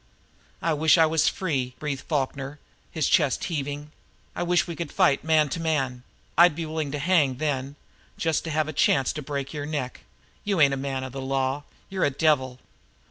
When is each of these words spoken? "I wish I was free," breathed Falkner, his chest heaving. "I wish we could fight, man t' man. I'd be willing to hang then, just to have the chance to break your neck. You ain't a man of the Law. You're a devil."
"I 0.63 0.73
wish 0.73 0.97
I 0.97 1.05
was 1.05 1.27
free," 1.29 1.75
breathed 1.77 2.05
Falkner, 2.07 2.57
his 2.91 3.07
chest 3.07 3.43
heaving. 3.43 3.91
"I 4.35 4.41
wish 4.41 4.65
we 4.65 4.75
could 4.75 4.91
fight, 4.91 5.23
man 5.23 5.47
t' 5.47 5.59
man. 5.59 6.01
I'd 6.35 6.55
be 6.55 6.65
willing 6.65 6.91
to 6.93 6.97
hang 6.97 7.35
then, 7.37 7.75
just 8.17 8.43
to 8.45 8.49
have 8.49 8.65
the 8.65 8.73
chance 8.73 9.13
to 9.13 9.21
break 9.21 9.53
your 9.53 9.67
neck. 9.67 9.99
You 10.43 10.59
ain't 10.59 10.73
a 10.73 10.87
man 10.91 11.03
of 11.03 11.11
the 11.11 11.21
Law. 11.21 11.65
You're 11.87 12.03
a 12.05 12.09
devil." 12.09 12.57